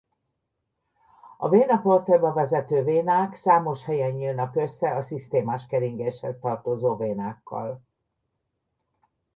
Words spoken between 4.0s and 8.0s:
nyílnak össze a szisztémás keringéshez tartozó vénákkal.